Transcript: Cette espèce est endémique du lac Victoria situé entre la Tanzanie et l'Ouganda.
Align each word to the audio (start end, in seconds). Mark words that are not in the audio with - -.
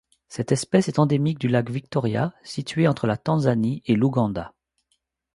Cette 0.29 0.51
espèce 0.51 0.87
est 0.87 0.97
endémique 0.97 1.37
du 1.37 1.47
lac 1.47 1.69
Victoria 1.69 2.33
situé 2.41 2.87
entre 2.87 3.05
la 3.05 3.17
Tanzanie 3.17 3.83
et 3.85 3.95
l'Ouganda. 3.95 4.51